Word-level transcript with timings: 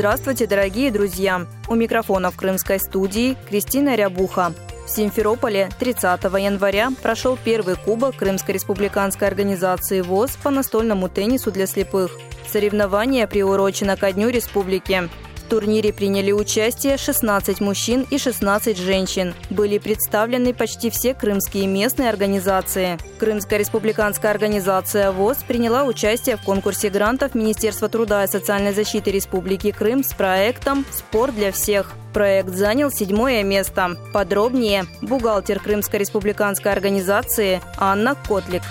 Здравствуйте, 0.00 0.46
дорогие 0.46 0.90
друзья! 0.90 1.46
У 1.68 1.74
микрофона 1.74 2.30
в 2.30 2.36
крымской 2.38 2.80
студии 2.80 3.36
Кристина 3.50 3.96
Рябуха. 3.96 4.54
В 4.86 4.88
Симферополе 4.88 5.68
30 5.78 6.24
января 6.24 6.88
прошел 7.02 7.36
первый 7.44 7.76
кубок 7.76 8.16
Крымской 8.16 8.54
республиканской 8.54 9.28
организации 9.28 10.00
ВОЗ 10.00 10.38
по 10.42 10.48
настольному 10.48 11.10
теннису 11.10 11.52
для 11.52 11.66
слепых. 11.66 12.12
Соревнование 12.50 13.26
приурочено 13.26 13.98
ко 13.98 14.10
Дню 14.10 14.30
Республики 14.30 15.10
турнире 15.50 15.92
приняли 15.92 16.32
участие 16.32 16.96
16 16.96 17.60
мужчин 17.60 18.06
и 18.08 18.16
16 18.16 18.78
женщин. 18.78 19.34
Были 19.50 19.78
представлены 19.78 20.54
почти 20.54 20.88
все 20.88 21.12
крымские 21.12 21.66
местные 21.66 22.08
организации. 22.08 22.96
Крымская 23.18 23.58
республиканская 23.58 24.30
организация 24.30 25.10
ВОЗ 25.10 25.38
приняла 25.46 25.84
участие 25.84 26.36
в 26.36 26.42
конкурсе 26.42 26.88
грантов 26.88 27.34
Министерства 27.34 27.88
труда 27.88 28.24
и 28.24 28.28
социальной 28.28 28.72
защиты 28.72 29.10
Республики 29.10 29.72
Крым 29.72 30.04
с 30.04 30.14
проектом 30.14 30.86
«Спорт 30.92 31.34
для 31.34 31.50
всех». 31.50 31.92
Проект 32.14 32.50
занял 32.50 32.90
седьмое 32.90 33.42
место. 33.42 33.96
Подробнее 34.12 34.84
бухгалтер 35.02 35.60
Крымской 35.60 36.00
республиканской 36.00 36.72
организации 36.72 37.60
Анна 37.76 38.14
Котлик. 38.26 38.62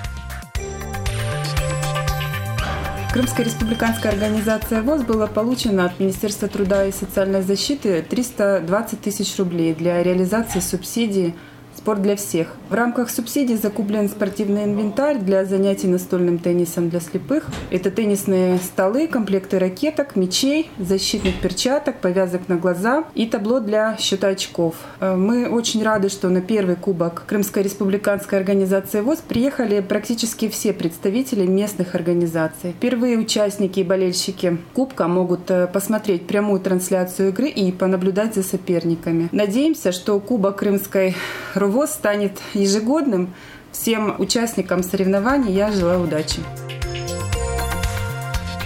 Крымская 3.11 3.43
республиканская 3.43 4.11
организация 4.11 4.83
ВОЗ 4.83 5.01
была 5.01 5.25
получена 5.25 5.85
от 5.85 5.99
Министерства 5.99 6.47
труда 6.47 6.85
и 6.85 6.91
социальной 6.91 7.41
защиты 7.41 8.03
320 8.07 9.01
тысяч 9.01 9.35
рублей 9.39 9.73
для 9.73 10.03
реализации 10.03 10.59
субсидий 10.59 11.33
«Спорт 11.79 12.01
для 12.01 12.17
всех». 12.17 12.49
В 12.69 12.73
рамках 12.73 13.09
субсидий 13.09 13.55
закуплен 13.55 14.09
спортивный 14.09 14.65
инвентарь 14.65 15.17
для 15.17 15.45
занятий 15.45 15.87
настольным 15.87 16.37
теннисом 16.37 16.89
для 16.89 16.99
слепых. 16.99 17.47
Это 17.71 17.89
теннисные 17.89 18.57
столы, 18.57 19.07
комплекты 19.07 19.59
ракеток, 19.59 20.17
мячей, 20.17 20.69
защитных 20.77 21.39
перчаток, 21.39 22.01
повязок 22.01 22.49
на 22.49 22.57
глаза 22.57 23.05
и 23.15 23.25
табло 23.25 23.61
для 23.61 23.95
счета 23.97 24.27
очков. 24.27 24.75
Э, 24.99 25.15
мы 25.15 25.47
очень 25.47 25.81
рады, 25.81 26.09
что 26.09 26.27
на 26.27 26.41
первый 26.41 26.75
кубок 26.75 27.23
Крымской 27.25 27.63
республиканской 27.63 28.37
организации 28.37 28.99
ВОЗ 28.99 29.19
приехали 29.19 29.79
практически 29.79 30.49
все 30.49 30.73
представители 30.73 31.45
местных 31.45 31.95
организаций. 31.95 32.73
Впервые 32.73 33.17
участники 33.17 33.79
и 33.79 33.83
болельщики 33.83 34.57
Кубка 34.73 35.07
могут 35.07 35.49
э, 35.49 35.67
посмотреть 35.67 36.27
прямую 36.27 36.59
трансляцию 36.59 37.29
игры 37.29 37.47
и 37.47 37.71
понаблюдать 37.71 38.35
за 38.35 38.43
соперниками. 38.43 39.29
Надеемся, 39.31 39.93
что 39.93 40.19
Кубок 40.19 40.57
Крымской 40.57 41.15
ВОЗ 41.69 41.91
станет 41.91 42.39
ежегодным. 42.53 43.33
Всем 43.71 44.15
участникам 44.19 44.83
соревнований 44.83 45.53
я 45.53 45.71
желаю 45.71 46.03
удачи. 46.03 46.39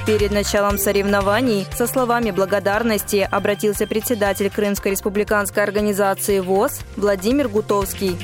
Перед 0.06 0.32
началом 0.32 0.78
соревнований 0.78 1.66
со 1.74 1.88
словами 1.88 2.32
благодарности 2.32 3.28
обратился 3.32 3.88
председатель 3.88 4.50
Крымской 4.50 4.92
республиканской 4.92 5.64
организации 5.64 6.40
ВОЗ 6.40 6.82
Владимир 6.98 7.48
Гутовский. 7.48 8.18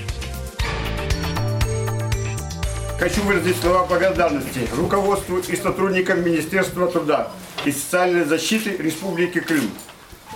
Хочу 3.00 3.22
выразить 3.22 3.56
слова 3.62 3.86
благодарности 3.86 4.68
руководству 4.76 5.38
и 5.38 5.56
сотрудникам 5.56 6.22
Министерства 6.22 6.88
труда 6.88 7.30
и 7.64 7.72
социальной 7.72 8.26
защиты 8.26 8.76
Республики 8.78 9.40
Крым 9.40 9.72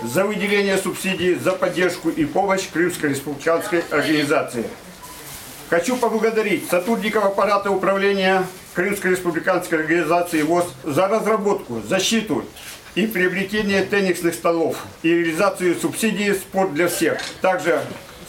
за 0.02 0.24
выделение 0.24 0.78
субсидий, 0.78 1.34
за 1.34 1.52
поддержку 1.52 2.10
и 2.10 2.24
помощь 2.24 2.68
Крымской 2.72 3.10
республиканской 3.10 3.82
организации. 3.90 4.66
Хочу 5.70 5.96
поблагодарить 5.96 6.68
сотрудников 6.68 7.24
аппарата 7.24 7.70
управления 7.70 8.46
Крымской 8.74 9.12
республиканской 9.12 9.78
организации 9.80 10.42
ВОЗ 10.42 10.66
за 10.84 11.08
разработку, 11.08 11.80
защиту 11.88 12.44
и 12.94 13.06
приобретение 13.06 13.84
теннисных 13.84 14.34
столов 14.34 14.76
и 15.02 15.08
реализацию 15.08 15.74
субсидий 15.76 16.34
«Спорт 16.34 16.74
для 16.74 16.88
всех». 16.88 17.18
Также 17.40 17.80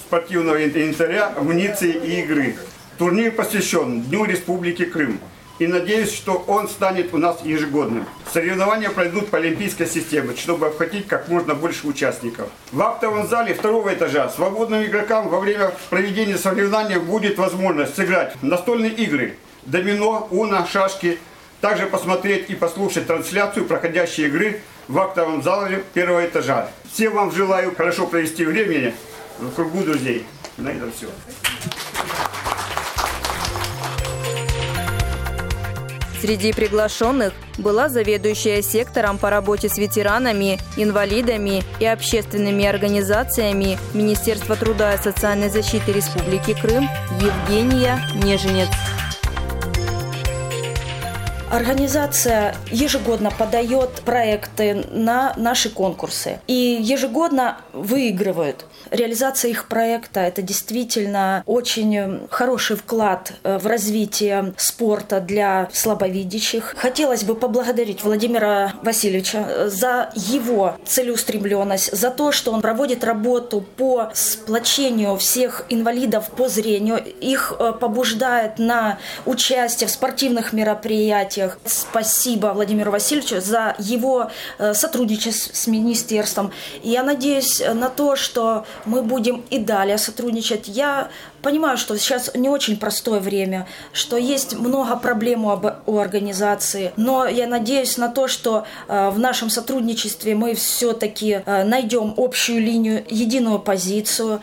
спортивного 0.07 0.63
инвентаря, 0.63 1.33
амуниции 1.35 1.91
и 1.91 2.21
игры. 2.21 2.55
Турнир 2.97 3.31
посвящен 3.31 4.03
Дню 4.03 4.25
Республики 4.25 4.85
Крым 4.85 5.19
и 5.59 5.67
надеюсь, 5.67 6.13
что 6.13 6.43
он 6.47 6.67
станет 6.67 7.13
у 7.13 7.17
нас 7.17 7.41
ежегодным. 7.43 8.05
Соревнования 8.31 8.89
пройдут 8.89 9.29
по 9.29 9.38
олимпийской 9.38 9.88
системе, 9.88 10.35
чтобы 10.35 10.67
обхватить 10.67 11.07
как 11.07 11.27
можно 11.29 11.55
больше 11.55 11.88
участников. 11.88 12.49
В 12.71 12.81
актовом 12.81 13.27
зале 13.27 13.53
второго 13.53 13.94
этажа 13.94 14.29
свободным 14.29 14.83
игрокам 14.83 15.29
во 15.29 15.39
время 15.39 15.71
проведения 15.89 16.38
соревнований 16.38 16.99
будет 16.99 17.38
возможность 17.38 17.95
сыграть 17.95 18.35
настольные 18.41 18.91
игры, 18.91 19.38
домино, 19.65 20.27
уна, 20.31 20.67
шашки, 20.67 21.19
также 21.61 21.88
посмотреть 21.88 22.49
и 22.49 22.55
послушать 22.55 23.07
трансляцию 23.07 23.65
проходящей 23.65 24.25
игры 24.25 24.61
в 24.88 24.99
актовом 24.99 25.41
зале 25.41 25.83
первого 25.94 26.25
этажа. 26.25 26.69
Всем 26.91 27.13
вам 27.13 27.31
желаю 27.31 27.75
хорошо 27.75 28.07
провести 28.07 28.45
время 28.45 28.94
в 29.39 29.51
кругу 29.51 29.83
друзей. 29.83 30.25
На 30.57 30.69
этом 30.69 30.91
все. 30.91 31.07
Среди 36.25 36.53
приглашенных 36.53 37.34
была 37.59 37.88
заведующая 37.88 38.63
сектором 38.63 39.19
по 39.19 39.30
работе 39.30 39.69
с 39.69 39.78
ветеранами, 39.78 40.59
инвалидами 40.75 41.62
и 41.80 41.86
общественными 41.86 42.66
организациями 42.66 43.78
Министерства 43.94 44.56
труда 44.56 44.96
и 44.96 44.97
социальной 44.97 45.50
защиты 45.50 45.91
Республики 45.91 46.59
Крым 46.59 46.90
Евгения 47.22 48.00
Неженец. 48.16 48.69
Организация 51.52 52.56
ежегодно 52.72 53.30
подает 53.30 53.92
проекты 54.03 54.84
на 54.90 55.36
наши 55.38 55.69
конкурсы 55.69 56.40
и 56.47 56.80
ежегодно 56.81 57.59
выигрывают. 57.72 58.66
Реализация 58.91 59.51
их 59.51 59.68
проекта– 59.68 60.19
это 60.22 60.41
действительно 60.41 61.44
очень 61.46 62.28
хороший 62.29 62.75
вклад 62.75 63.34
э, 63.44 63.57
в 63.57 63.66
развитие 63.68 64.53
спорта 64.57 65.19
для 65.19 65.69
слабовидящих. 65.73 66.75
Хотелось 66.78 67.24
бы 67.24 67.35
поблагодарить 67.35 68.03
Владимира 68.03 68.74
Васильевича 68.84 69.45
э, 69.47 69.69
за 69.69 70.12
его 70.16 70.78
целеустремленность, 70.85 71.95
за 71.95 72.12
то, 72.12 72.31
что 72.31 72.51
он 72.51 72.62
проводит 72.62 73.03
работу 73.03 73.62
по 73.62 74.12
сплочению 74.13 75.18
всех 75.18 75.66
инвалидов 75.69 76.29
по 76.29 76.47
зрению, 76.47 77.03
их 77.22 77.53
э, 77.57 77.74
побуждает 77.79 78.59
на 78.59 79.00
участие 79.25 79.88
в 79.88 79.91
спортивных 79.91 80.53
мероприятиях. 80.53 81.57
Спасибо 81.66 82.47
Владимиру 82.47 82.91
Васильевичу 82.91 83.41
за 83.41 83.75
его 83.79 84.31
сотрудничество 84.74 85.56
с 85.56 85.68
министерством. 85.68 86.51
И 86.84 86.90
я 86.90 87.03
надеюсь 87.03 87.62
на 87.74 87.90
то, 87.90 88.16
что 88.16 88.66
мы 88.86 89.02
будем 89.02 89.44
и 89.50 89.59
далее 89.59 89.97
сотрудничать. 89.97 90.68
Я 90.68 91.09
понимаю, 91.41 91.78
что 91.78 91.97
сейчас 91.97 92.31
не 92.36 92.50
очень 92.50 92.78
простое 92.78 93.19
время, 93.19 93.68
что 93.94 94.18
есть 94.18 94.58
много 94.58 94.96
проблем 94.97 95.45
у, 95.45 95.98
организации, 95.98 96.92
но 96.98 97.25
я 97.25 97.48
надеюсь 97.48 97.98
на 97.98 98.10
то, 98.10 98.27
что 98.27 98.66
э, 98.88 99.10
в 99.10 99.19
нашем 99.19 99.50
сотрудничестве 99.50 100.36
мы 100.36 100.56
все-таки 100.56 101.42
э, 101.45 101.63
найдем 101.63 102.13
общую 102.18 102.62
линию, 102.62 103.04
единую 103.10 103.60
позицию 103.60 104.42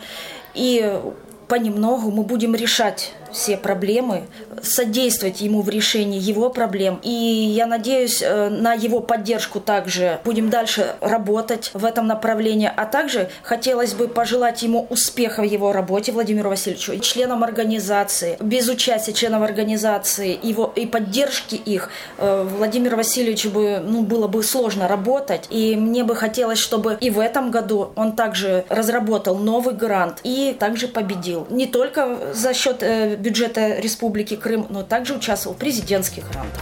и 0.53 0.99
понемногу 1.47 2.11
мы 2.11 2.23
будем 2.23 2.55
решать 2.55 3.13
все 3.33 3.57
проблемы, 3.57 4.23
содействовать 4.61 5.41
ему 5.41 5.61
в 5.61 5.69
решении 5.69 6.19
его 6.19 6.49
проблем. 6.49 6.99
И 7.03 7.09
я 7.09 7.65
надеюсь 7.65 8.21
э, 8.21 8.49
на 8.49 8.73
его 8.73 8.99
поддержку 9.01 9.59
также. 9.59 10.19
Будем 10.23 10.49
дальше 10.49 10.95
работать 11.01 11.71
в 11.73 11.83
этом 11.83 12.07
направлении. 12.07 12.71
А 12.73 12.85
также 12.85 13.29
хотелось 13.41 13.93
бы 13.93 14.07
пожелать 14.07 14.61
ему 14.61 14.87
успеха 14.89 15.41
в 15.41 15.45
его 15.45 15.73
работе, 15.73 16.11
Владимиру 16.11 16.49
Васильевичу, 16.49 16.99
членам 16.99 17.43
организации. 17.43 18.37
Без 18.39 18.69
участия 18.69 19.13
членов 19.13 19.41
организации 19.41 20.39
его, 20.41 20.71
и 20.75 20.85
поддержки 20.85 21.55
их 21.55 21.89
э, 22.17 22.47
Владимиру 22.57 22.97
Васильевичу 22.97 23.49
бы, 23.49 23.81
ну, 23.83 24.03
было 24.03 24.27
бы 24.27 24.43
сложно 24.43 24.87
работать. 24.87 25.47
И 25.49 25.75
мне 25.75 26.03
бы 26.03 26.15
хотелось, 26.15 26.59
чтобы 26.59 26.97
и 27.01 27.09
в 27.09 27.19
этом 27.19 27.51
году 27.51 27.91
он 27.95 28.13
также 28.13 28.65
разработал 28.69 29.37
новый 29.37 29.73
грант 29.73 30.19
и 30.23 30.55
также 30.57 30.87
победил. 30.87 31.47
Не 31.49 31.65
только 31.65 32.33
за 32.33 32.53
счет 32.53 32.77
э, 32.81 33.15
бюджета 33.23 33.79
Республики 33.79 34.35
Крым, 34.35 34.67
но 34.69 34.83
также 34.83 35.15
участвовал 35.15 35.55
в 35.55 35.59
президентских 35.59 36.29
грантах. 36.29 36.61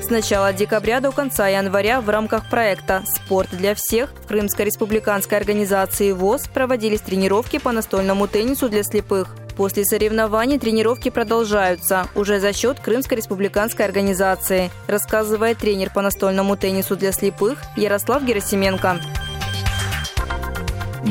С 0.00 0.08
начала 0.08 0.52
декабря 0.52 1.00
до 1.00 1.10
конца 1.12 1.48
января 1.48 2.00
в 2.00 2.08
рамках 2.08 2.48
проекта 2.48 3.02
«Спорт 3.04 3.48
для 3.50 3.74
всех» 3.74 4.10
в 4.24 4.28
Крымской 4.28 4.64
республиканской 4.64 5.38
организации 5.38 6.12
ВОЗ 6.12 6.48
проводились 6.52 7.00
тренировки 7.00 7.58
по 7.58 7.72
настольному 7.72 8.26
теннису 8.26 8.68
для 8.68 8.82
слепых. 8.82 9.36
После 9.56 9.84
соревнований 9.84 10.58
тренировки 10.58 11.10
продолжаются 11.10 12.06
уже 12.14 12.40
за 12.40 12.52
счет 12.52 12.80
Крымской 12.80 13.18
республиканской 13.18 13.84
организации, 13.84 14.70
рассказывает 14.86 15.58
тренер 15.58 15.90
по 15.92 16.00
настольному 16.00 16.56
теннису 16.56 16.96
для 16.96 17.12
слепых 17.12 17.58
Ярослав 17.76 18.24
Герасименко 18.24 19.00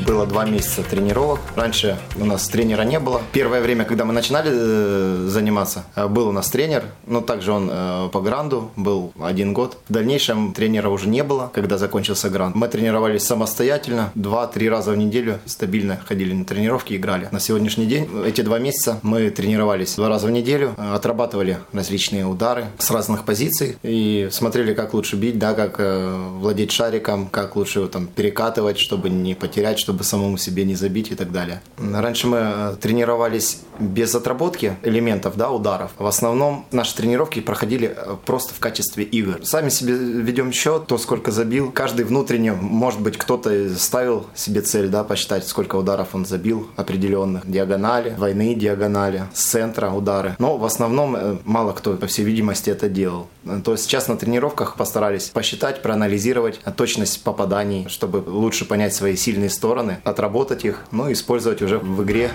было 0.06 0.26
два 0.26 0.46
месяца 0.46 0.84
тренировок. 0.84 1.40
Раньше 1.56 1.98
у 2.16 2.26
нас 2.26 2.48
тренера 2.48 2.84
не 2.84 3.00
было. 3.00 3.22
Первое 3.32 3.62
время, 3.62 3.86
когда 3.86 4.06
мы 4.06 4.14
начинали 4.14 4.52
э, 4.52 5.26
заниматься, 5.28 5.86
э, 5.96 6.08
был 6.08 6.28
у 6.28 6.32
нас 6.32 6.50
тренер, 6.50 6.86
но 7.06 7.22
также 7.22 7.52
он 7.52 7.70
э, 7.72 8.10
по 8.12 8.22
гранду 8.22 8.72
был 8.76 9.14
один 9.20 9.54
год. 9.54 9.78
В 9.88 9.94
дальнейшем 9.94 10.54
тренера 10.54 10.90
уже 10.90 11.08
не 11.08 11.24
было, 11.24 11.52
когда 11.54 11.78
закончился 11.78 12.30
грант. 12.30 12.56
Мы 12.56 12.68
тренировались 12.68 13.24
самостоятельно, 13.24 14.12
два-три 14.16 14.70
раза 14.70 14.92
в 14.92 14.98
неделю 14.98 15.40
стабильно 15.46 16.00
ходили 16.06 16.34
на 16.34 16.46
тренировки, 16.46 16.94
играли. 16.94 17.28
На 17.32 17.40
сегодняшний 17.40 17.86
день, 17.86 18.08
эти 18.26 18.42
два 18.42 18.60
месяца, 18.60 19.00
мы 19.02 19.30
тренировались 19.30 19.96
два 19.96 20.10
раза 20.10 20.28
в 20.28 20.32
неделю, 20.32 20.76
отрабатывали 20.78 21.60
различные 21.74 22.26
удары 22.26 22.66
с 22.78 22.92
разных 22.92 23.26
позиций 23.26 23.78
и 23.84 24.30
смотрели, 24.32 24.74
как 24.74 24.94
лучше 24.94 25.16
бить, 25.16 25.40
да, 25.40 25.54
как 25.54 25.80
владеть 25.80 26.72
шариком, 26.72 27.28
как 27.28 27.56
лучше 27.56 27.80
его 27.80 27.88
там 27.88 28.08
перекатывать, 28.08 28.80
чтобы 28.80 29.10
не 29.10 29.34
потерять, 29.34 29.79
чтобы 29.80 30.04
самому 30.04 30.38
себе 30.38 30.66
не 30.66 30.76
забить 30.76 31.12
и 31.12 31.16
так 31.16 31.32
далее. 31.32 31.62
Раньше 31.78 32.28
мы 32.28 32.38
э, 32.38 32.76
тренировались 32.80 33.62
без 33.80 34.14
отработки 34.14 34.78
элементов, 34.84 35.38
да, 35.38 35.52
ударов. 35.52 35.92
В 35.98 36.06
основном 36.06 36.66
наши 36.72 36.96
тренировки 36.96 37.40
проходили 37.40 37.96
э, 37.96 38.18
просто 38.26 38.54
в 38.54 38.60
качестве 38.60 39.04
игр. 39.04 39.40
Сами 39.44 39.70
себе 39.70 39.94
ведем 39.94 40.52
счет, 40.52 40.88
то 40.88 40.98
сколько 40.98 41.32
забил. 41.32 41.72
Каждый 41.72 42.06
внутренне, 42.06 42.54
может 42.54 43.02
быть, 43.02 43.18
кто-то 43.18 43.76
ставил 43.78 44.28
себе 44.36 44.62
цель, 44.62 44.90
да, 44.90 45.04
посчитать, 45.04 45.48
сколько 45.48 45.78
ударов 45.78 46.14
он 46.14 46.26
забил 46.26 46.70
определенных. 46.76 47.50
Диагонали, 47.50 48.12
двойные 48.12 48.56
диагонали, 48.56 49.24
с 49.34 49.46
центра 49.46 49.90
удары. 49.92 50.36
Но 50.40 50.58
в 50.58 50.66
основном 50.66 51.16
э, 51.16 51.38
мало 51.46 51.72
кто, 51.72 51.94
по 51.96 52.08
всей 52.08 52.26
видимости, 52.26 52.70
это 52.70 52.90
делал. 52.90 53.28
То 53.64 53.72
есть 53.72 53.86
сейчас 53.86 54.08
на 54.08 54.18
тренировках 54.18 54.76
постарались 54.76 55.30
посчитать, 55.30 55.82
проанализировать 55.82 56.60
точность 56.76 57.24
попаданий, 57.24 57.88
чтобы 57.88 58.18
лучше 58.18 58.66
понять 58.66 58.94
свои 58.94 59.16
сильные 59.16 59.50
стороны 59.50 59.69
стороны, 59.70 60.00
отработать 60.04 60.66
их, 60.66 60.84
ну 60.92 61.10
и 61.10 61.14
использовать 61.14 61.62
уже 61.62 61.78
в 61.78 62.04
игре. 62.04 62.32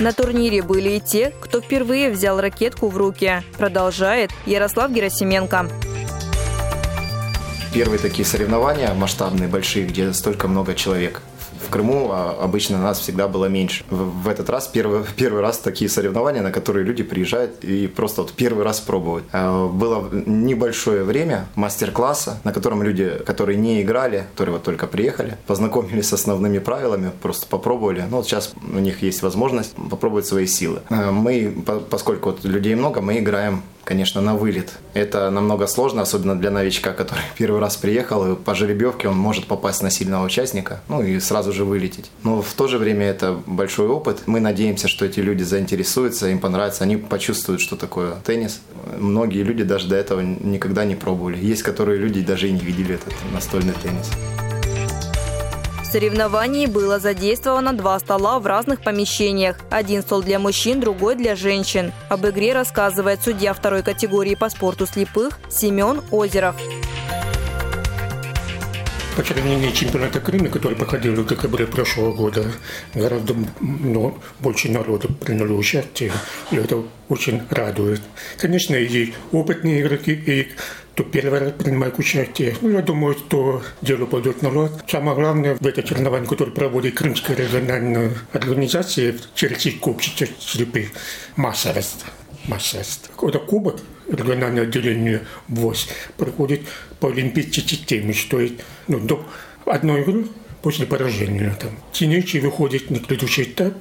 На 0.00 0.12
турнире 0.12 0.60
были 0.62 0.90
и 0.90 1.00
те, 1.00 1.32
кто 1.40 1.60
впервые 1.60 2.10
взял 2.10 2.40
ракетку 2.40 2.88
в 2.88 2.96
руки. 2.96 3.42
Продолжает 3.56 4.30
Ярослав 4.44 4.90
Герасименко. 4.90 5.68
Первые 7.72 8.00
такие 8.00 8.24
соревнования 8.24 8.92
масштабные, 8.92 9.48
большие, 9.48 9.86
где 9.86 10.12
столько 10.12 10.48
много 10.48 10.74
человек 10.74 11.22
в 11.68 11.70
Крыму 11.70 12.10
а 12.12 12.36
обычно 12.40 12.78
нас 12.78 12.98
всегда 12.98 13.28
было 13.28 13.44
меньше. 13.46 13.84
В, 13.90 14.22
в 14.22 14.28
этот 14.28 14.48
раз 14.48 14.66
первый, 14.66 15.02
первый 15.16 15.42
раз 15.42 15.58
такие 15.58 15.90
соревнования, 15.90 16.42
на 16.42 16.50
которые 16.50 16.84
люди 16.84 17.02
приезжают 17.02 17.62
и 17.62 17.86
просто 17.86 18.22
вот 18.22 18.32
первый 18.32 18.64
раз 18.64 18.80
пробовать. 18.80 19.24
А, 19.32 19.68
было 19.68 20.08
небольшое 20.12 21.04
время 21.04 21.46
мастер-класса, 21.54 22.40
на 22.44 22.52
котором 22.52 22.82
люди, 22.82 23.20
которые 23.26 23.58
не 23.58 23.82
играли, 23.82 24.24
которые 24.32 24.54
вот 24.54 24.62
только 24.62 24.86
приехали, 24.86 25.36
познакомились 25.46 26.08
с 26.08 26.12
основными 26.14 26.58
правилами, 26.58 27.10
просто 27.22 27.46
попробовали. 27.46 28.04
Ну 28.10 28.18
вот 28.18 28.26
сейчас 28.26 28.52
у 28.62 28.78
них 28.78 29.02
есть 29.02 29.22
возможность 29.22 29.74
попробовать 29.90 30.26
свои 30.26 30.46
силы. 30.46 30.80
А, 30.88 31.12
мы, 31.12 31.54
поскольку 31.90 32.30
вот 32.30 32.44
людей 32.44 32.74
много, 32.74 33.00
мы 33.00 33.18
играем 33.18 33.62
конечно, 33.88 34.20
на 34.20 34.36
вылет. 34.36 34.72
Это 34.92 35.30
намного 35.30 35.66
сложно, 35.66 36.02
особенно 36.02 36.38
для 36.38 36.50
новичка, 36.50 36.92
который 36.92 37.24
первый 37.38 37.58
раз 37.58 37.78
приехал, 37.78 38.32
и 38.32 38.36
по 38.36 38.54
жеребьевке 38.54 39.08
он 39.08 39.16
может 39.16 39.46
попасть 39.46 39.82
на 39.82 39.90
сильного 39.90 40.26
участника, 40.26 40.82
ну 40.88 41.02
и 41.02 41.18
сразу 41.20 41.54
же 41.54 41.64
вылететь. 41.64 42.10
Но 42.22 42.42
в 42.42 42.52
то 42.52 42.68
же 42.68 42.76
время 42.76 43.06
это 43.06 43.40
большой 43.46 43.88
опыт. 43.88 44.24
Мы 44.26 44.40
надеемся, 44.40 44.88
что 44.88 45.06
эти 45.06 45.20
люди 45.20 45.42
заинтересуются, 45.42 46.28
им 46.28 46.38
понравится, 46.38 46.84
они 46.84 46.98
почувствуют, 46.98 47.62
что 47.62 47.76
такое 47.76 48.16
теннис. 48.26 48.60
Многие 48.98 49.42
люди 49.42 49.64
даже 49.64 49.88
до 49.88 49.96
этого 49.96 50.20
никогда 50.20 50.84
не 50.84 50.94
пробовали. 50.94 51.38
Есть, 51.38 51.62
которые 51.62 51.98
люди 51.98 52.20
даже 52.20 52.48
и 52.48 52.52
не 52.52 52.60
видели 52.60 52.94
этот 52.94 53.14
настольный 53.32 53.74
теннис. 53.82 54.10
В 55.88 55.90
соревновании 55.90 56.66
было 56.66 56.98
задействовано 56.98 57.72
два 57.72 57.98
стола 57.98 58.40
в 58.40 58.46
разных 58.46 58.82
помещениях. 58.82 59.56
Один 59.70 60.02
стол 60.02 60.20
для 60.20 60.38
мужчин, 60.38 60.80
другой 60.80 61.14
для 61.14 61.34
женщин. 61.34 61.94
Об 62.10 62.26
игре 62.26 62.52
рассказывает 62.52 63.22
судья 63.22 63.54
второй 63.54 63.82
категории 63.82 64.34
по 64.34 64.50
спорту 64.50 64.86
слепых 64.86 65.38
Семен 65.48 66.02
Озеров 66.10 66.56
по 69.16 69.24
сравнению 69.24 69.72
чемпионата 69.72 70.20
Крыма, 70.20 70.48
который 70.48 70.76
проходил 70.76 71.16
в 71.16 71.26
декабре 71.26 71.66
прошлого 71.66 72.12
года, 72.12 72.44
гораздо 72.94 73.34
ну, 73.60 74.16
больше 74.38 74.70
народу 74.70 75.08
приняли 75.08 75.50
участие, 75.50 76.12
и 76.52 76.56
это 76.56 76.84
очень 77.08 77.42
радует. 77.50 78.00
Конечно, 78.36 78.76
и 78.76 79.12
опытные 79.32 79.80
игроки, 79.80 80.12
и 80.12 80.48
кто 80.98 81.04
первый 81.04 81.38
раз 81.38 81.52
принимает 81.52 81.96
участие. 81.96 82.56
Ну, 82.60 82.70
я 82.70 82.82
думаю, 82.82 83.14
что 83.14 83.62
дело 83.82 84.06
пойдет 84.06 84.42
на 84.42 84.50
лад. 84.50 84.84
Самое 84.88 85.14
главное 85.14 85.54
в 85.54 85.64
это 85.64 85.86
соревнование, 85.86 86.28
которое 86.28 86.50
проводит 86.50 86.96
Крымская 86.96 87.36
региональная 87.36 88.14
организация 88.32 89.14
через 89.36 89.64
общество 89.82 90.26
слепых, 90.40 90.88
массовость. 91.36 92.04
Массовость. 92.48 93.10
Это 93.22 93.38
кубок 93.38 93.76
региональное 94.08 94.64
отделение 94.64 95.22
ВОЗ 95.46 95.86
проходит 96.16 96.62
по 96.98 97.10
олимпийской 97.10 97.60
системе, 97.60 98.12
что 98.12 98.40
есть 98.40 98.54
ну, 98.88 98.98
до 98.98 99.24
одной 99.66 100.00
игры 100.00 100.26
после 100.62 100.84
поражения. 100.84 101.56
Там. 101.60 101.78
Тинейчи 101.92 102.38
выходит 102.38 102.90
на 102.90 102.98
следующий 102.98 103.44
этап, 103.44 103.74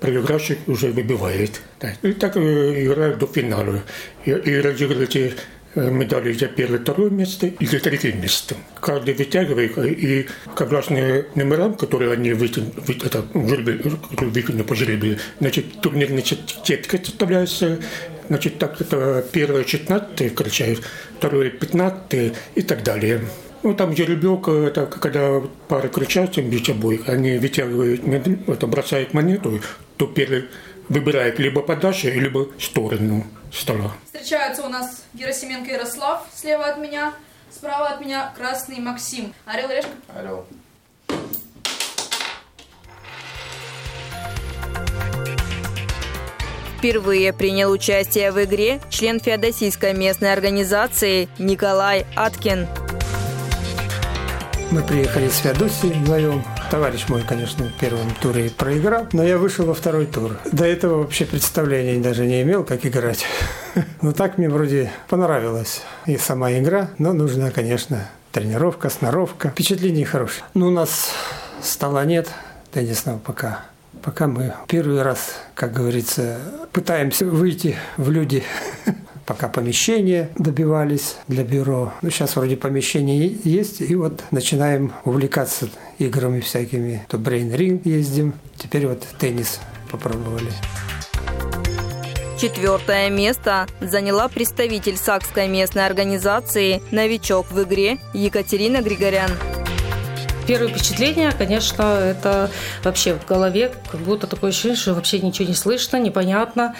проигравший 0.00 0.58
уже 0.66 0.88
выбивает. 0.88 1.62
Да. 1.80 1.92
И 2.02 2.12
так 2.12 2.36
э, 2.36 2.84
играют 2.84 3.18
до 3.18 3.28
финала. 3.28 3.84
И, 4.24 4.30
и 4.30 4.56
разыгрываете 4.56 5.34
медали 5.76 6.32
за 6.32 6.46
первое, 6.46 6.78
второе 6.78 7.10
место 7.10 7.46
и 7.46 7.66
за 7.66 7.78
третье 7.80 8.12
место. 8.12 8.56
Каждый 8.80 9.14
вытягивает, 9.14 9.78
и 9.78 10.26
согласно 10.56 11.24
номерам, 11.34 11.74
которые 11.74 12.12
они 12.12 12.32
вытянули, 12.32 13.04
это, 13.04 13.24
выкинули 13.32 14.62
по 14.62 14.74
жребию, 14.74 15.18
значит, 15.40 15.80
турнирная 15.80 16.24
сетка 16.64 16.98
составляется 16.98 17.78
Значит, 18.28 18.58
так 18.58 18.80
это 18.80 19.24
первое 19.30 19.62
15 19.62 20.32
включают, 20.32 20.82
второе 21.18 21.50
15 21.50 22.34
и 22.56 22.62
так 22.62 22.82
далее. 22.82 23.20
Ну, 23.62 23.74
там 23.74 23.96
жеребьевка, 23.96 24.50
это 24.50 24.86
когда 24.86 25.40
пары 25.68 25.88
кричат 25.88 26.36
между 26.36 26.72
собой, 26.72 27.00
они 27.06 27.38
вытягивают, 27.38 28.02
это 28.48 28.66
бросают 28.66 29.14
монету, 29.14 29.60
то 29.96 30.06
первый 30.06 30.46
выбирает 30.88 31.38
либо 31.38 31.62
подачу, 31.62 32.08
либо 32.08 32.48
сторону 32.58 33.26
стола. 33.52 33.92
Встречаются 34.04 34.62
у 34.64 34.68
нас 34.68 35.04
Герасименко 35.14 35.70
Ярослав 35.70 36.26
слева 36.34 36.66
от 36.66 36.78
меня, 36.78 37.12
справа 37.50 37.88
от 37.88 38.00
меня 38.00 38.32
Красный 38.36 38.78
Максим. 38.78 39.34
Орел 39.44 39.68
Решка. 39.68 39.90
Орел. 40.14 40.46
Впервые 46.78 47.32
принял 47.32 47.70
участие 47.70 48.30
в 48.30 48.44
игре 48.44 48.80
член 48.90 49.18
Феодосийской 49.18 49.94
местной 49.94 50.32
организации 50.32 51.28
Николай 51.38 52.06
Аткин. 52.14 52.68
Мы 54.70 54.82
приехали 54.82 55.28
с 55.28 55.38
Феодосии 55.38 55.88
вдвоем. 55.88 56.44
Товарищ 56.70 57.08
мой, 57.08 57.22
конечно, 57.22 57.64
в 57.64 57.72
первом 57.74 58.10
туре 58.20 58.50
проиграл, 58.50 59.06
но 59.12 59.22
я 59.22 59.38
вышел 59.38 59.66
во 59.66 59.74
второй 59.74 60.06
тур. 60.06 60.36
До 60.50 60.64
этого 60.64 60.98
вообще 60.98 61.24
представления 61.24 62.00
даже 62.00 62.26
не 62.26 62.42
имел, 62.42 62.64
как 62.64 62.84
играть. 62.84 63.24
Но 64.02 64.12
так 64.12 64.36
мне 64.36 64.48
вроде 64.48 64.90
понравилось 65.08 65.82
и 66.06 66.16
сама 66.16 66.52
игра, 66.52 66.90
но 66.98 67.12
нужна, 67.12 67.50
конечно, 67.50 68.08
тренировка, 68.32 68.90
сноровка. 68.90 69.50
Впечатление 69.50 70.04
хорошее. 70.04 70.44
Но 70.54 70.66
у 70.66 70.70
нас 70.70 71.10
стола 71.62 72.04
нет 72.04 72.28
теннисного 72.72 73.18
пока 73.18 73.64
пока 74.06 74.28
мы 74.28 74.54
первый 74.68 75.02
раз, 75.02 75.34
как 75.54 75.72
говорится, 75.72 76.38
пытаемся 76.72 77.26
выйти 77.26 77.76
в 77.96 78.08
люди 78.10 78.44
пока 79.26 79.48
помещение 79.48 80.30
добивались 80.38 81.16
для 81.28 81.44
бюро. 81.44 81.92
Ну, 82.00 82.10
сейчас 82.10 82.36
вроде 82.36 82.56
помещение 82.56 83.36
есть, 83.44 83.80
и 83.80 83.94
вот 83.94 84.22
начинаем 84.30 84.92
увлекаться 85.04 85.68
играми 85.98 86.40
всякими. 86.40 87.04
То 87.08 87.18
брейн-ринг 87.18 87.82
ездим, 87.84 88.34
теперь 88.56 88.86
вот 88.86 89.02
теннис 89.18 89.60
попробовали. 89.90 90.50
Четвертое 92.40 93.08
место 93.08 93.66
заняла 93.80 94.28
представитель 94.28 94.96
Сакской 94.96 95.48
местной 95.48 95.86
организации 95.86 96.82
«Новичок 96.90 97.50
в 97.50 97.62
игре» 97.62 97.98
Екатерина 98.12 98.82
Григорян. 98.82 99.30
Первое 100.46 100.68
впечатление, 100.68 101.32
конечно, 101.32 101.82
это 101.82 102.50
вообще 102.84 103.14
в 103.14 103.26
голове 103.26 103.72
как 103.90 104.00
будто 104.00 104.28
такое 104.28 104.50
ощущение, 104.50 104.76
что 104.76 104.94
вообще 104.94 105.18
ничего 105.18 105.48
не 105.48 105.54
слышно, 105.54 105.96
непонятно. 105.96 106.76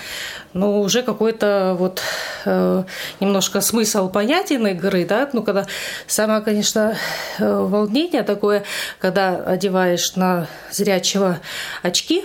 ну, 0.52 0.80
уже 0.80 1.02
какой-то 1.02 1.74
вот 1.76 2.00
э, 2.44 2.84
немножко 3.18 3.60
смысл 3.60 4.08
понятен 4.08 4.66
игры, 4.68 5.04
да, 5.04 5.28
ну, 5.32 5.42
когда 5.42 5.66
самое, 6.06 6.42
конечно, 6.42 6.96
э, 7.38 7.44
волнение 7.44 8.22
такое, 8.22 8.62
когда 9.00 9.36
одеваешь 9.36 10.14
на 10.14 10.46
зрячего 10.70 11.40
очки, 11.82 12.24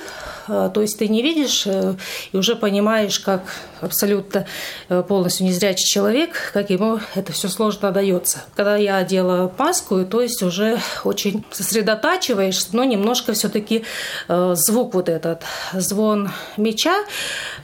то 0.74 0.82
есть 0.82 0.98
ты 1.00 1.08
не 1.08 1.22
видишь 1.22 1.64
э, 1.66 1.96
и 2.32 2.38
уже 2.38 2.56
понимаешь, 2.56 3.20
как 3.20 3.42
абсолютно 3.82 4.46
э, 4.90 5.04
полностью 5.08 5.46
незрячий 5.46 5.86
человек, 5.86 6.52
как 6.54 6.70
ему 6.70 7.00
это 7.16 7.32
все 7.32 7.48
сложно 7.48 7.92
дается. 7.92 8.44
Когда 8.56 8.76
я 8.76 8.98
одела 8.98 9.52
маску, 9.58 10.04
то 10.06 10.22
есть 10.22 10.42
уже 10.42 10.80
очень 11.04 11.44
сосредотачиваешься, 11.52 12.70
но 12.74 12.84
немножко 12.84 13.34
все-таки 13.34 13.84
э, 14.28 14.54
звук 14.56 14.94
вот 14.94 15.10
этот, 15.10 15.44
звон 15.74 16.32
меча, 16.58 16.96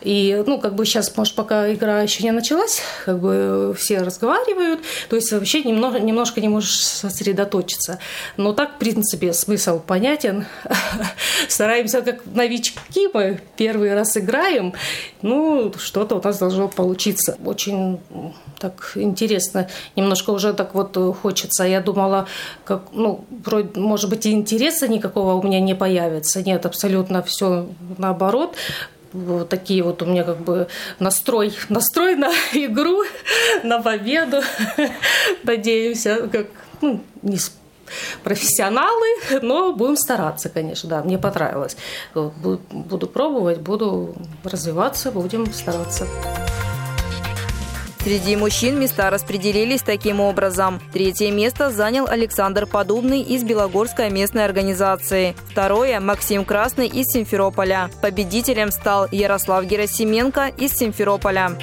и, 0.01 0.43
ну, 0.45 0.59
как 0.59 0.75
бы 0.75 0.85
сейчас, 0.85 1.15
может, 1.15 1.35
пока 1.35 1.73
игра 1.73 2.01
еще 2.01 2.23
не 2.23 2.31
началась, 2.31 2.81
как 3.05 3.19
бы 3.19 3.75
все 3.77 3.99
разговаривают, 3.99 4.81
то 5.09 5.15
есть 5.15 5.31
вообще 5.31 5.63
немного, 5.63 5.99
немножко 5.99 6.41
не 6.41 6.49
можешь 6.49 6.85
сосредоточиться. 6.85 7.99
Но 8.37 8.53
так, 8.53 8.75
в 8.75 8.77
принципе, 8.77 9.33
смысл 9.33 9.79
понятен. 9.79 10.45
Стараемся 11.47 12.01
как 12.01 12.25
новички, 12.25 12.76
мы 13.13 13.39
первый 13.55 13.93
раз 13.93 14.17
играем, 14.17 14.73
ну, 15.21 15.73
что 15.77 15.97
что-то 15.97 16.15
у 16.15 16.21
нас 16.23 16.37
должно 16.37 16.67
получиться. 16.67 17.37
Очень 17.43 17.99
так 18.59 18.91
интересно, 18.95 19.67
немножко 19.95 20.29
уже 20.29 20.53
так 20.53 20.75
вот 20.75 20.97
хочется. 21.21 21.63
Я 21.63 21.81
думала, 21.81 22.27
как, 22.63 22.83
ну, 22.93 23.25
вроде, 23.45 23.79
может 23.79 24.09
быть, 24.09 24.25
и 24.25 24.31
интереса 24.31 24.87
никакого 24.87 25.33
у 25.33 25.43
меня 25.43 25.59
не 25.59 25.75
появится. 25.75 26.43
Нет, 26.43 26.65
абсолютно 26.65 27.23
все 27.23 27.67
наоборот 27.97 28.55
вот 29.13 29.49
такие 29.49 29.83
вот 29.83 30.01
у 30.01 30.05
меня 30.05 30.23
как 30.23 30.37
бы 30.37 30.67
настрой, 30.99 31.53
настрой 31.69 32.15
на 32.15 32.29
игру, 32.53 33.03
на 33.63 33.81
победу. 33.81 34.41
Надеемся, 35.43 36.27
как 36.27 36.47
ну, 36.81 37.01
не 37.23 37.37
профессионалы, 38.23 39.07
но 39.41 39.73
будем 39.73 39.97
стараться, 39.97 40.49
конечно, 40.49 40.89
да, 40.89 41.03
мне 41.03 41.17
понравилось. 41.17 41.77
Буду 42.13 43.07
пробовать, 43.07 43.59
буду 43.59 44.15
развиваться, 44.43 45.11
будем 45.11 45.51
стараться. 45.53 46.07
Среди 48.07 48.37
мужчин 48.37 48.79
места 48.79 49.09
распределились 49.09 49.81
таким 49.81 50.21
образом. 50.21 50.79
Третье 50.93 51.29
место 51.29 51.71
занял 51.71 52.07
Александр 52.07 52.65
Подубный 52.65 53.19
из 53.19 53.43
Белогорской 53.43 54.09
местной 54.09 54.45
организации. 54.45 55.35
Второе– 55.51 55.99
Максим 56.01 56.45
Красный 56.45 56.87
из 56.87 57.07
Симферополя. 57.07 57.89
Победителем 58.01 58.71
стал 58.71 59.09
Ярослав 59.11 59.65
Герасименко 59.65 60.53
из 60.57 60.71
Симферополя. 60.71 61.57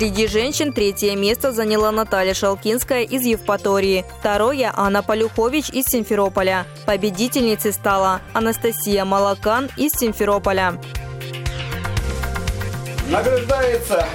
Среди 0.00 0.28
женщин 0.28 0.72
третье 0.72 1.14
место 1.14 1.52
заняла 1.52 1.92
Наталья 1.92 2.32
Шалкинская 2.32 3.02
из 3.02 3.20
Евпатории. 3.20 4.06
Второе– 4.18 4.72
Анна 4.74 5.02
Полюхович 5.02 5.68
из 5.68 5.84
Симферополя. 5.84 6.64
Победительницей 6.86 7.70
стала 7.74 8.22
Анастасия 8.32 9.04
Малакан 9.04 9.68
из 9.76 9.92
Симферополя. 9.92 10.80
Награждается 13.10 14.06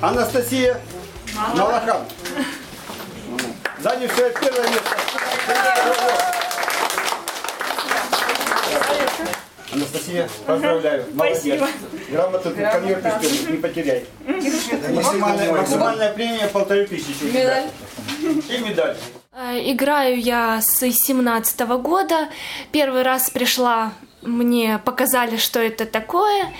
Анастасия 0.00 0.80
Малакан. 1.54 2.06
Занявшая 3.80 4.30
первое 4.30 4.66
место. 4.70 4.96
Анастасия, 9.72 10.28
поздравляю. 10.46 11.06
Молодец. 11.14 11.62
Грамоту 12.10 12.50
конверт 12.50 13.04
не 13.48 13.56
потеряй. 13.56 14.04
Максимальная, 14.26 15.52
максимальная 15.52 16.12
премия 16.12 16.46
полторы 16.48 16.86
тысячи. 16.86 17.24
Медаль. 17.24 17.70
И 18.20 18.58
медаль. 18.58 18.96
Э, 19.32 19.58
играю 19.72 20.20
я 20.20 20.60
с 20.60 20.80
17 20.80 21.60
года. 21.80 22.28
Первый 22.70 23.02
раз 23.02 23.30
пришла, 23.30 23.92
мне 24.20 24.78
показали, 24.84 25.36
что 25.38 25.58
это 25.58 25.86
такое. 25.86 26.52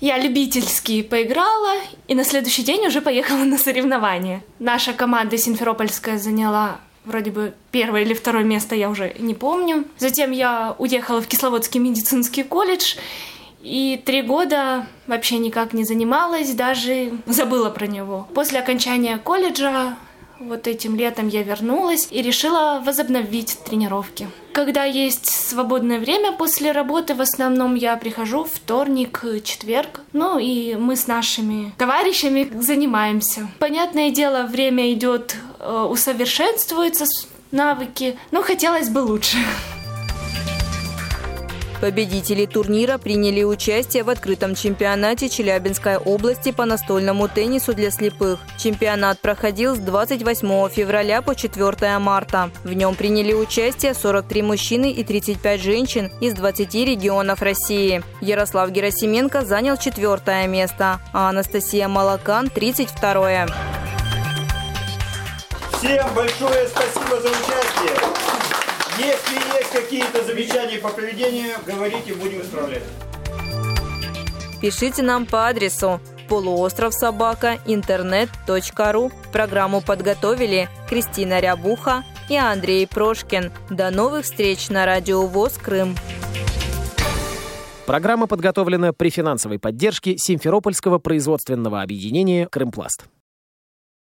Я 0.00 0.18
любительски 0.18 1.02
поиграла, 1.02 1.74
и 2.08 2.14
на 2.14 2.24
следующий 2.24 2.62
день 2.62 2.86
уже 2.86 3.00
поехала 3.00 3.44
на 3.44 3.58
соревнования. 3.58 4.42
Наша 4.58 4.92
команда 4.92 5.38
Симферопольская 5.38 6.18
заняла 6.18 6.78
вроде 7.06 7.30
бы 7.30 7.54
первое 7.70 8.02
или 8.02 8.12
второе 8.12 8.44
место, 8.44 8.74
я 8.74 8.90
уже 8.90 9.14
не 9.18 9.34
помню. 9.34 9.84
Затем 9.98 10.32
я 10.32 10.74
уехала 10.78 11.22
в 11.22 11.26
Кисловодский 11.26 11.80
медицинский 11.80 12.42
колледж, 12.42 12.96
и 13.62 14.00
три 14.04 14.22
года 14.22 14.86
вообще 15.06 15.38
никак 15.38 15.72
не 15.72 15.84
занималась, 15.84 16.50
даже 16.52 17.12
забыла 17.26 17.70
про 17.70 17.86
него. 17.86 18.28
После 18.34 18.60
окончания 18.60 19.18
колледжа 19.18 19.96
вот 20.40 20.66
этим 20.66 20.96
летом 20.96 21.28
я 21.28 21.42
вернулась 21.42 22.08
и 22.10 22.22
решила 22.22 22.82
возобновить 22.84 23.58
тренировки. 23.64 24.28
Когда 24.52 24.84
есть 24.84 25.28
свободное 25.30 25.98
время 25.98 26.32
после 26.32 26.72
работы, 26.72 27.14
в 27.14 27.20
основном 27.20 27.74
я 27.74 27.96
прихожу 27.96 28.44
вторник, 28.44 29.22
четверг. 29.44 30.00
Ну 30.12 30.38
и 30.38 30.74
мы 30.76 30.96
с 30.96 31.06
нашими 31.06 31.72
товарищами 31.76 32.50
занимаемся. 32.60 33.48
Понятное 33.58 34.10
дело, 34.10 34.44
время 34.44 34.92
идет, 34.92 35.36
э, 35.58 35.86
усовершенствуются 35.90 37.04
навыки, 37.50 38.18
но 38.30 38.42
хотелось 38.42 38.88
бы 38.88 39.00
лучше. 39.00 39.36
Победители 41.80 42.46
турнира 42.46 42.96
приняли 42.96 43.42
участие 43.42 44.02
в 44.02 44.10
открытом 44.10 44.54
чемпионате 44.54 45.28
Челябинской 45.28 45.98
области 45.98 46.50
по 46.50 46.64
настольному 46.64 47.28
теннису 47.28 47.74
для 47.74 47.90
слепых. 47.90 48.40
Чемпионат 48.58 49.20
проходил 49.20 49.76
с 49.76 49.78
28 49.78 50.68
февраля 50.70 51.20
по 51.20 51.34
4 51.34 51.98
марта. 51.98 52.50
В 52.64 52.72
нем 52.72 52.94
приняли 52.94 53.34
участие 53.34 53.92
43 53.92 54.42
мужчины 54.42 54.90
и 54.90 55.04
35 55.04 55.60
женщин 55.60 56.10
из 56.20 56.32
20 56.34 56.74
регионов 56.74 57.42
России. 57.42 58.02
Ярослав 58.22 58.70
Герасименко 58.70 59.44
занял 59.44 59.76
четвертое 59.76 60.46
место, 60.46 61.00
а 61.12 61.28
Анастасия 61.28 61.88
Малакан– 61.88 62.48
32 62.54 63.30
-е. 63.30 63.52
Всем 65.74 66.14
большое 66.14 66.68
спасибо 66.68 67.20
за 67.20 67.28
участие. 67.28 68.15
Какие-то 69.86 70.24
замечания 70.24 70.78
по 70.80 70.88
поведению, 70.88 71.54
говорите, 71.64 72.12
будем 72.14 72.40
исправлять. 72.40 72.82
Пишите 74.60 75.04
нам 75.04 75.26
по 75.26 75.46
адресу 75.46 76.00
полуостров 76.28 76.92
собака 76.92 77.60
интернет.ру. 77.66 79.12
Программу 79.30 79.80
подготовили 79.80 80.68
Кристина 80.88 81.38
Рябуха 81.38 82.02
и 82.28 82.34
Андрей 82.34 82.88
Прошкин. 82.88 83.52
До 83.70 83.90
новых 83.92 84.24
встреч 84.24 84.70
на 84.70 84.86
Радио 84.86 85.24
ВОЗ 85.24 85.52
Крым. 85.52 85.94
Программа 87.86 88.26
подготовлена 88.26 88.92
при 88.92 89.10
финансовой 89.10 89.60
поддержке 89.60 90.18
Симферопольского 90.18 90.98
производственного 90.98 91.80
объединения 91.80 92.48
«Крымпласт». 92.48 93.04